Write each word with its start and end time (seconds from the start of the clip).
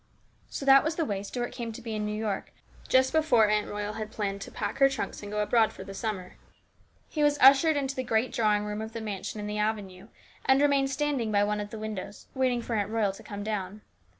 So 0.49 0.65
that 0.65 0.83
was 0.83 0.95
the 0.95 1.05
way 1.05 1.21
Stuart 1.21 1.51
came 1.51 1.71
to 1.73 1.79
be 1.83 1.93
in 1.93 2.07
New 2.07 2.17
York 2.17 2.51
just 2.89 3.13
before 3.13 3.47
Aunt 3.47 3.67
Royal 3.67 3.93
had 3.93 4.09
planned 4.09 4.41
to 4.41 4.51
pack 4.51 4.79
her 4.79 4.89
trunks 4.89 5.21
and 5.21 5.31
go 5.31 5.43
abroad 5.43 5.71
for 5.71 5.83
the 5.83 5.93
summer. 5.93 6.37
He 7.07 7.21
was 7.21 7.37
ushered 7.39 7.77
into 7.77 7.95
the 7.95 8.01
great 8.03 8.31
drawing 8.33 8.65
room 8.65 8.81
of 8.81 8.93
the 8.93 8.99
mansion 9.01 9.39
in 9.39 9.45
the 9.45 9.59
avenue 9.59 10.07
and 10.43 10.59
remained 10.59 10.89
standing 10.89 11.31
by 11.31 11.43
one 11.43 11.59
of 11.59 11.69
the 11.69 11.77
windows 11.77 12.25
waiting 12.33 12.63
for 12.63 12.75
Aunt 12.75 12.89
Royal 12.89 13.11
to 13.11 13.21
come 13.21 13.43
down. 13.43 13.83